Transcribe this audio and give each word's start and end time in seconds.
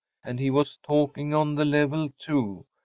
And 0.23 0.39
he 0.39 0.49
was 0.49 0.79
talking 0.81 1.31
on 1.35 1.53
the 1.53 1.63
level, 1.63 2.09
too. 2.17 2.65